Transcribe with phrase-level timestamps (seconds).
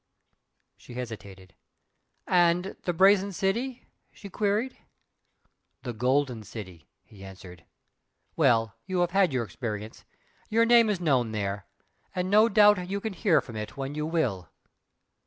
[0.77, 1.53] She hesitated.
[2.25, 4.75] "And the Brazen City?" she queried.
[5.83, 7.65] "The Golden City!" he answered
[8.35, 10.03] "Well, you have had your experience!
[10.49, 11.67] Your name is known there
[12.15, 14.49] and no doubt you can hear from it when you will."